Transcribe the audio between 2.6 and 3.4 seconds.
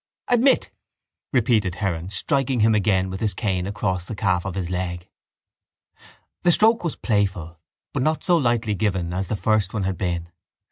him again with his